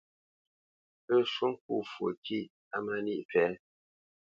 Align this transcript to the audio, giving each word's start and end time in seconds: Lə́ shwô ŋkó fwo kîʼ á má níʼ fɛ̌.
Lə́ 1.07 1.21
shwô 1.31 1.47
ŋkó 1.53 1.73
fwo 1.91 2.07
kîʼ 2.25 2.51
á 2.73 2.77
má 2.85 2.93
níʼ 3.05 3.21
fɛ̌. 3.29 3.47